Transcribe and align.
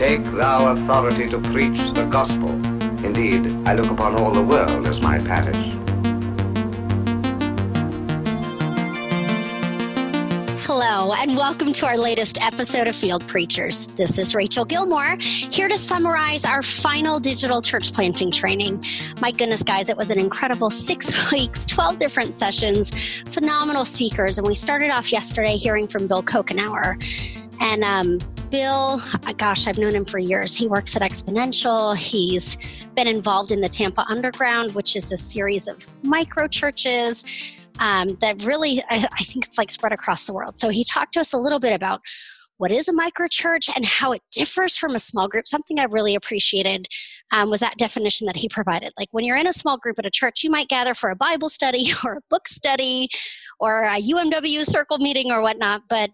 Take 0.00 0.24
thou 0.24 0.72
authority 0.72 1.28
to 1.28 1.38
preach 1.38 1.78
the 1.92 2.08
gospel. 2.10 2.48
Indeed, 3.04 3.68
I 3.68 3.74
look 3.74 3.90
upon 3.90 4.18
all 4.18 4.30
the 4.30 4.40
world 4.40 4.88
as 4.88 4.98
my 5.02 5.18
parish. 5.18 5.74
Hello, 10.64 11.12
and 11.12 11.36
welcome 11.36 11.74
to 11.74 11.84
our 11.84 11.98
latest 11.98 12.42
episode 12.42 12.88
of 12.88 12.96
Field 12.96 13.28
Preachers. 13.28 13.88
This 13.88 14.16
is 14.16 14.34
Rachel 14.34 14.64
Gilmore, 14.64 15.18
here 15.18 15.68
to 15.68 15.76
summarize 15.76 16.46
our 16.46 16.62
final 16.62 17.20
digital 17.20 17.60
church 17.60 17.92
planting 17.92 18.30
training. 18.30 18.82
My 19.20 19.32
goodness, 19.32 19.62
guys, 19.62 19.90
it 19.90 19.98
was 19.98 20.10
an 20.10 20.18
incredible 20.18 20.70
six 20.70 21.30
weeks, 21.30 21.66
12 21.66 21.98
different 21.98 22.34
sessions, 22.34 23.20
phenomenal 23.28 23.84
speakers. 23.84 24.38
And 24.38 24.46
we 24.46 24.54
started 24.54 24.88
off 24.88 25.12
yesterday 25.12 25.58
hearing 25.58 25.86
from 25.86 26.06
Bill 26.06 26.22
Couchenour. 26.22 26.96
And 27.60 27.84
um, 27.84 28.18
Bill, 28.50 29.00
uh, 29.26 29.32
gosh, 29.34 29.68
I've 29.68 29.78
known 29.78 29.94
him 29.94 30.04
for 30.04 30.18
years. 30.18 30.56
He 30.56 30.66
works 30.66 30.96
at 30.96 31.02
Exponential. 31.02 31.96
He's 31.96 32.58
been 32.96 33.06
involved 33.06 33.52
in 33.52 33.60
the 33.60 33.68
Tampa 33.68 34.04
Underground, 34.08 34.74
which 34.74 34.96
is 34.96 35.12
a 35.12 35.16
series 35.16 35.68
of 35.68 35.86
micro 36.02 36.48
churches 36.48 37.68
um, 37.78 38.16
that 38.20 38.42
really, 38.44 38.82
I, 38.90 39.06
I 39.12 39.22
think 39.22 39.46
it's 39.46 39.56
like 39.56 39.70
spread 39.70 39.92
across 39.92 40.26
the 40.26 40.32
world. 40.32 40.56
So 40.56 40.68
he 40.68 40.82
talked 40.82 41.14
to 41.14 41.20
us 41.20 41.32
a 41.32 41.38
little 41.38 41.60
bit 41.60 41.72
about 41.72 42.00
what 42.56 42.72
is 42.72 42.88
a 42.88 42.92
micro 42.92 43.28
church 43.28 43.70
and 43.74 43.86
how 43.86 44.10
it 44.10 44.20
differs 44.32 44.76
from 44.76 44.96
a 44.96 44.98
small 44.98 45.28
group. 45.28 45.46
Something 45.46 45.78
I 45.78 45.84
really 45.84 46.16
appreciated 46.16 46.88
um, 47.32 47.50
was 47.50 47.60
that 47.60 47.78
definition 47.78 48.26
that 48.26 48.36
he 48.36 48.48
provided. 48.48 48.90
Like 48.98 49.08
when 49.12 49.24
you're 49.24 49.36
in 49.36 49.46
a 49.46 49.52
small 49.52 49.78
group 49.78 49.98
at 50.00 50.06
a 50.06 50.10
church, 50.10 50.42
you 50.42 50.50
might 50.50 50.68
gather 50.68 50.92
for 50.92 51.08
a 51.08 51.16
Bible 51.16 51.48
study 51.48 51.92
or 52.04 52.14
a 52.14 52.20
book 52.28 52.48
study 52.48 53.08
or 53.60 53.84
a 53.84 54.02
UMW 54.02 54.64
circle 54.64 54.98
meeting 54.98 55.30
or 55.30 55.40
whatnot, 55.40 55.82
but 55.88 56.10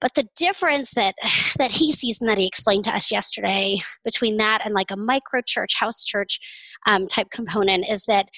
but 0.00 0.14
the 0.14 0.28
difference 0.36 0.92
that 0.92 1.14
that 1.58 1.72
he 1.72 1.92
sees 1.92 2.20
and 2.20 2.30
that 2.30 2.38
he 2.38 2.46
explained 2.46 2.84
to 2.84 2.94
us 2.94 3.10
yesterday 3.10 3.78
between 4.04 4.36
that 4.36 4.64
and 4.64 4.74
like 4.74 4.90
a 4.90 4.96
micro 4.96 5.40
church 5.44 5.74
house 5.78 6.04
church 6.04 6.38
um, 6.86 7.06
type 7.06 7.30
component 7.30 7.88
is 7.88 8.04
that 8.04 8.28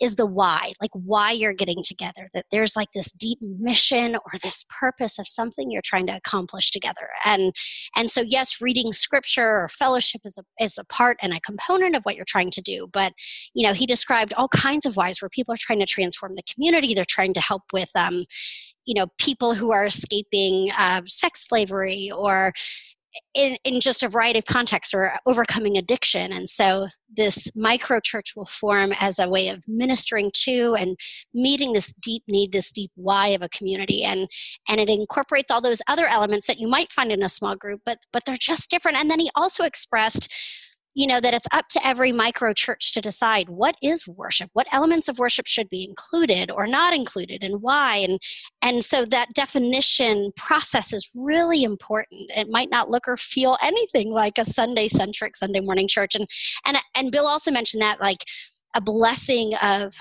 is 0.00 0.16
the 0.16 0.26
why, 0.26 0.72
like 0.80 0.90
why 0.92 1.32
you're 1.32 1.52
getting 1.52 1.82
together, 1.82 2.28
that 2.32 2.46
there's 2.50 2.76
like 2.76 2.92
this 2.92 3.12
deep 3.12 3.38
mission 3.40 4.14
or 4.14 4.38
this 4.42 4.64
purpose 4.80 5.18
of 5.18 5.26
something 5.26 5.70
you're 5.70 5.82
trying 5.82 6.06
to 6.06 6.16
accomplish 6.16 6.70
together. 6.70 7.08
And 7.24 7.54
and 7.96 8.10
so 8.10 8.22
yes, 8.22 8.60
reading 8.60 8.92
scripture 8.92 9.62
or 9.62 9.68
fellowship 9.68 10.20
is 10.24 10.38
a 10.38 10.62
is 10.62 10.78
a 10.78 10.84
part 10.84 11.16
and 11.22 11.32
a 11.32 11.40
component 11.40 11.96
of 11.96 12.04
what 12.04 12.16
you're 12.16 12.24
trying 12.24 12.50
to 12.52 12.60
do. 12.60 12.88
But 12.92 13.12
you 13.54 13.66
know, 13.66 13.74
he 13.74 13.86
described 13.86 14.32
all 14.34 14.48
kinds 14.48 14.86
of 14.86 14.96
whys 14.96 15.20
where 15.20 15.28
people 15.28 15.54
are 15.54 15.58
trying 15.58 15.80
to 15.80 15.86
transform 15.86 16.34
the 16.36 16.42
community, 16.52 16.94
they're 16.94 17.04
trying 17.04 17.34
to 17.34 17.40
help 17.40 17.62
with 17.72 17.90
um, 17.96 18.24
you 18.88 18.94
know 18.94 19.06
people 19.18 19.54
who 19.54 19.70
are 19.70 19.84
escaping 19.84 20.70
uh, 20.78 21.02
sex 21.04 21.46
slavery 21.46 22.10
or 22.10 22.52
in, 23.34 23.56
in 23.64 23.80
just 23.80 24.02
a 24.02 24.08
variety 24.08 24.38
of 24.38 24.44
contexts 24.46 24.94
or 24.94 25.12
overcoming 25.26 25.76
addiction. 25.76 26.32
And 26.32 26.48
so 26.48 26.86
this 27.14 27.50
micro 27.54 28.00
church 28.00 28.34
will 28.36 28.44
form 28.44 28.92
as 28.98 29.18
a 29.18 29.28
way 29.28 29.48
of 29.48 29.62
ministering 29.66 30.30
to 30.44 30.74
and 30.78 30.96
meeting 31.34 31.72
this 31.72 31.92
deep 31.92 32.22
need, 32.28 32.52
this 32.52 32.70
deep 32.72 32.90
why 32.94 33.28
of 33.28 33.42
a 33.42 33.48
community. 33.48 34.04
And 34.04 34.28
and 34.68 34.80
it 34.80 34.88
incorporates 34.88 35.50
all 35.50 35.60
those 35.60 35.82
other 35.86 36.06
elements 36.06 36.46
that 36.46 36.58
you 36.58 36.68
might 36.68 36.92
find 36.92 37.12
in 37.12 37.22
a 37.22 37.28
small 37.28 37.56
group, 37.56 37.82
but 37.84 37.98
but 38.12 38.24
they're 38.24 38.36
just 38.40 38.70
different. 38.70 38.96
And 38.96 39.10
then 39.10 39.20
he 39.20 39.30
also 39.34 39.64
expressed 39.64 40.32
you 40.98 41.06
know 41.06 41.20
that 41.20 41.34
it's 41.34 41.46
up 41.52 41.68
to 41.68 41.86
every 41.86 42.12
micro 42.12 42.52
church 42.52 42.92
to 42.92 43.00
decide 43.00 43.48
what 43.48 43.76
is 43.82 44.06
worship 44.06 44.50
what 44.52 44.66
elements 44.72 45.08
of 45.08 45.18
worship 45.18 45.46
should 45.46 45.68
be 45.68 45.84
included 45.84 46.50
or 46.50 46.66
not 46.66 46.94
included 46.94 47.42
and 47.42 47.62
why. 47.62 47.96
And 47.96 48.18
and 48.62 48.84
so 48.84 49.04
that 49.06 49.34
definition 49.34 50.32
process 50.36 50.92
is 50.92 51.08
really 51.14 51.62
important. 51.62 52.30
It 52.36 52.48
might 52.50 52.70
not 52.70 52.88
look 52.88 53.06
or 53.08 53.16
feel 53.16 53.56
anything 53.62 54.10
like 54.10 54.38
a 54.38 54.44
sunday 54.44 54.88
centric 54.88 55.36
sunday 55.36 55.60
morning 55.60 55.88
church. 55.88 56.14
And 56.14 56.26
and 56.66 56.78
and 56.94 57.12
bill 57.12 57.26
also 57.26 57.50
mentioned 57.50 57.82
that 57.82 58.00
like 58.00 58.24
a 58.74 58.80
blessing 58.80 59.54
of 59.62 59.92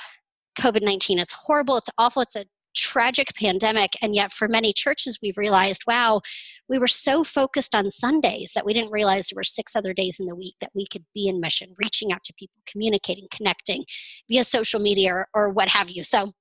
covid-19 0.59 1.19
it's 1.19 1.33
horrible 1.45 1.77
it's 1.77 1.89
awful 1.99 2.23
it's 2.23 2.35
a 2.35 2.43
tragic 2.87 3.33
pandemic. 3.35 3.93
And 4.01 4.15
yet, 4.15 4.31
for 4.31 4.47
many 4.47 4.71
churches, 4.71 5.19
we've 5.21 5.37
realized, 5.37 5.83
wow, 5.85 6.21
we 6.69 6.79
were 6.79 6.87
so 6.87 7.23
focused 7.23 7.75
on 7.75 7.91
Sundays 7.91 8.53
that 8.55 8.65
we 8.65 8.73
didn't 8.73 8.91
realize 8.91 9.27
there 9.27 9.35
were 9.37 9.43
six 9.43 9.75
other 9.75 9.93
days 9.93 10.19
in 10.19 10.25
the 10.25 10.35
week 10.35 10.55
that 10.61 10.71
we 10.73 10.85
could 10.85 11.05
be 11.13 11.27
in 11.27 11.41
mission, 11.41 11.73
reaching 11.77 12.11
out 12.11 12.23
to 12.23 12.33
people, 12.33 12.61
communicating, 12.65 13.27
connecting 13.29 13.83
via 14.29 14.43
social 14.43 14.79
media 14.79 15.13
or, 15.13 15.27
or 15.33 15.49
what 15.49 15.69
have 15.69 15.89
you. 15.89 16.03
So, 16.03 16.31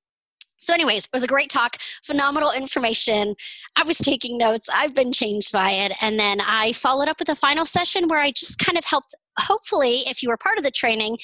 so, 0.59 0.73
anyways, 0.73 1.05
it 1.05 1.11
was 1.13 1.25
a 1.25 1.29
great 1.29 1.51
talk, 1.51 1.77
phenomenal 2.03 2.51
information. 2.51 3.35
I 3.77 3.83
was 3.85 3.99
taking 3.99 4.39
notes. 4.39 4.69
I've 4.73 4.95
been 4.95 5.13
changed 5.13 5.53
by 5.53 5.71
it. 5.71 5.93
And 6.01 6.19
then 6.19 6.41
I 6.41 6.73
followed 6.73 7.09
up 7.09 7.19
with 7.19 7.29
a 7.29 7.35
final 7.35 7.67
session 7.67 8.09
where 8.09 8.21
I 8.21 8.31
just 8.31 8.59
kind 8.59 8.79
of 8.79 8.85
helped 8.85 9.15
hopefully, 9.39 10.03
if 10.07 10.23
you 10.23 10.29
were 10.29 10.37
part 10.37 10.59
of 10.59 10.65
the 10.65 10.71
training, 10.71 11.19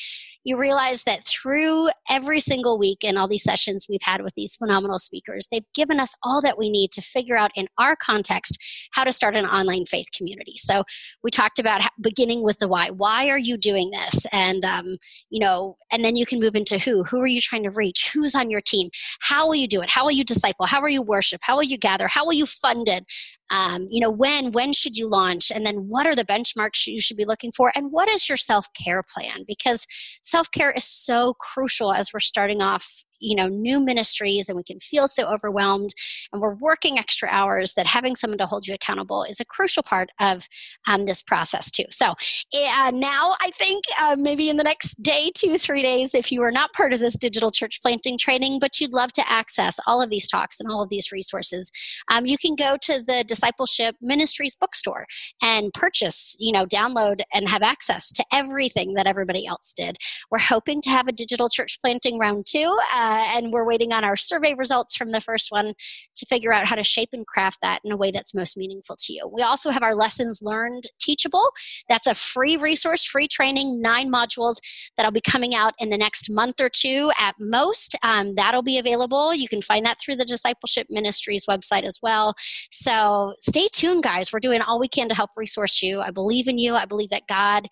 you 0.45 0.57
realize 0.57 1.05
that 1.05 1.25
through 1.25 1.89
every 2.09 2.41
single 2.41 2.79
week 2.79 3.05
and 3.05 3.17
all 3.17 3.29
these 3.29 3.43
sessions 3.43 3.87
we've 3.89 4.03
had 4.03 4.23
with 4.23 4.35
these 4.35 4.57
phenomenal 4.57 4.99
speakers, 4.99 5.47
they've 5.51 5.65
given 5.75 6.01
us 6.01 6.17
all 6.23 6.41
that 6.43 6.59
we 6.59 6.71
need 6.71 6.91
to 6.93 7.01
figure 7.01 7.37
out 7.37 7.51
in 7.55 7.69
our 7.79 7.97
context 7.97 8.59
how 8.93 9.05
to 9.05 9.13
start 9.13 9.37
an 9.37 9.47
online 9.47 9.85
faith 9.85 10.09
community. 10.17 10.55
So 10.57 10.85
we 11.23 11.31
talked 11.31 11.59
about 11.59 11.83
beginning 12.01 12.43
with 12.43 12.59
the 12.59 12.69
why. 12.69 12.91
Why 12.91 13.29
are 13.29 13.39
you 13.39 13.57
doing 13.57 13.91
this? 13.91 14.27
And, 14.33 14.65
um, 14.65 14.87
you 15.31 15.41
know, 15.41 15.77
and 15.93 16.05
then 16.05 16.17
you 16.17 16.27
can 16.27 16.41
move 16.41 16.57
into 16.57 16.79
who. 16.79 17.05
Who 17.05 17.21
are 17.21 17.27
you 17.27 17.41
trying 17.41 17.65
to 17.65 17.71
reach? 17.71 18.11
Who's 18.13 18.35
on 18.35 18.51
your 18.51 18.61
team? 18.61 18.91
How 19.21 19.47
will 19.47 19.55
you 19.55 19.69
do 19.69 19.81
it? 19.81 19.91
How 19.91 20.05
will 20.05 20.13
you 20.13 20.25
disciple? 20.25 20.67
How 20.67 20.81
will 20.81 20.89
you 20.89 21.03
worship? 21.03 21.41
How 21.43 21.57
will 21.57 21.63
you 21.63 21.79
gather? 21.79 22.09
How 22.09 22.25
will 22.25 22.33
you 22.33 22.47
fund 22.47 22.89
it? 22.89 23.05
Um, 23.53 23.87
you 23.91 24.01
know, 24.01 24.11
when, 24.11 24.51
when 24.53 24.73
should 24.73 24.97
you 24.97 25.09
launch? 25.09 25.53
And 25.53 25.65
then 25.67 25.89
what 25.89 26.07
are 26.07 26.15
the 26.15 26.25
benchmarks 26.25 26.87
you 26.87 27.01
should 27.01 27.19
be 27.19 27.27
looking 27.27 27.53
for? 27.53 27.71
And 27.77 27.93
what 27.93 28.09
is 28.09 28.29
your 28.29 28.39
self-care 28.39 29.03
plan? 29.15 29.45
Because 29.47 29.87
self-care 30.23 30.73
is 30.73 30.85
so 30.85 31.35
crucial 31.39 31.93
as 31.93 32.13
we're 32.13 32.21
starting 32.21 32.63
off 32.63 33.05
you 33.23 33.35
know 33.37 33.49
new 33.49 33.85
ministries 33.85 34.49
and 34.49 34.57
we 34.57 34.63
can 34.63 34.79
feel 34.79 35.09
so 35.09 35.25
overwhelmed 35.33 35.91
and 36.33 36.43
we're 36.43 36.55
working 36.55 36.99
extra 36.99 37.29
hours 37.31 37.75
that 37.75 37.87
having 37.87 38.17
someone 38.17 38.39
to 38.39 38.47
hold 38.47 38.67
you 38.67 38.75
accountable 38.75 39.23
is 39.25 39.41
a 39.41 39.45
crucial 39.45 39.83
part 39.83 40.11
of 40.21 40.49
um, 40.87 41.05
this 41.05 41.23
process 41.23 41.71
too. 41.71 41.85
So 41.91 42.15
uh, 42.55 42.91
now 42.93 43.35
i 43.41 43.51
think 43.51 43.85
uh, 44.01 44.17
maybe 44.19 44.49
in 44.49 44.57
the 44.57 44.65
next 44.65 45.03
day 45.03 45.31
two 45.35 45.59
three 45.59 45.83
days 45.83 46.15
if 46.15 46.33
you 46.33 46.43
are 46.43 46.51
not 46.51 46.73
part 46.73 46.93
of 46.93 47.01
this 47.01 47.17
digital 47.17 47.51
church 47.51 47.81
planting 47.81 48.19
training 48.19 48.59
but 48.59 48.81
you'd 48.81 48.93
love 48.93 49.13
to 49.13 49.23
access 49.31 49.79
all 49.87 50.03
of 50.03 50.11
these 50.11 50.27
talks 50.27 50.61
and 50.61 50.71
all 50.71 50.83
of 50.83 50.89
these 50.89 51.13
resources 51.13 51.71
um, 52.11 52.27
you 52.27 52.37
can 52.37 52.55
go 52.55 52.77
to 52.81 53.01
the 53.03 53.25
discipleship 53.27 53.97
ministries 54.01 54.57
bookstore 54.57 55.07
and 55.43 55.73
purchase 55.75 56.37
you 56.39 56.53
know 56.53 56.67
download 56.67 57.21
and 57.33 57.49
have 57.49 57.63
access 57.63 58.11
to 58.13 58.25
everything 58.33 58.95
that 58.95 59.07
everybody 59.07 59.47
else 59.47 59.75
did. 59.75 59.97
We're 60.31 60.39
hoping 60.39 60.81
to 60.83 60.91
have 60.91 61.09
a 61.09 61.13
digital 61.13 61.49
church 61.49 61.79
planting 61.81 62.19
round 62.19 62.47
two 62.47 62.79
uh, 62.95 63.12
uh, 63.13 63.37
and 63.37 63.53
we're 63.53 63.67
waiting 63.67 63.93
on 63.93 64.05
our 64.05 64.17
survey 64.17 64.55
results 64.55 64.97
from 64.97 65.13
the 65.13 65.21
first 65.21 65.51
one 65.51 65.75
to 66.17 66.27
figure 66.27 66.53
out 66.53 66.67
how 66.67 66.77
to 66.77 66.83
shape 66.83 67.11
and 67.13 67.27
craft 67.27 67.59
that 67.63 67.81
in 67.85 67.93
a 67.93 67.97
way 67.97 68.11
that's 68.11 68.35
most 68.35 68.57
meaningful 68.57 68.97
to 68.99 69.13
you. 69.13 69.31
We 69.33 69.43
also 69.43 69.71
have 69.71 69.83
our 69.83 69.95
lessons 69.95 70.41
learned 70.43 70.85
teachable. 70.99 71.51
That's 71.89 72.07
a 72.07 72.15
free 72.15 72.57
resource, 72.57 73.05
free 73.05 73.29
training, 73.29 73.83
nine 73.83 74.11
modules 74.11 74.57
that'll 74.97 75.13
be 75.13 75.21
coming 75.21 75.55
out 75.55 75.75
in 75.79 75.91
the 75.91 75.99
next 75.99 76.31
month 76.31 76.61
or 76.61 76.69
two 76.69 77.11
at 77.19 77.35
most. 77.39 77.97
Um, 78.03 78.35
that'll 78.35 78.63
be 78.63 78.79
available. 78.79 79.35
You 79.35 79.49
can 79.49 79.63
find 79.63 79.85
that 79.85 79.99
through 80.01 80.17
the 80.17 80.25
Discipleship 80.25 80.87
Ministries 80.89 81.47
website 81.47 81.83
as 81.83 81.99
well. 82.03 82.35
So 82.71 83.35
stay 83.39 83.69
tuned, 83.73 84.03
guys. 84.03 84.33
We're 84.33 84.41
doing 84.41 84.63
all 84.63 84.81
we 84.81 84.89
can 84.89 85.09
to 85.09 85.15
help 85.15 85.31
resource 85.37 85.83
you. 85.83 86.01
I 86.01 86.11
believe 86.11 86.49
in 86.49 86.59
you. 86.59 86.75
I 86.75 86.87
believe 86.87 87.11
that 87.11 87.27
God 87.29 87.67